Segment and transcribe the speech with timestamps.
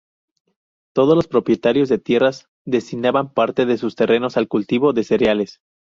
[0.95, 5.61] Todos los propietarios de tierras destinaban parte de sus terrenos al cultivo de cereales.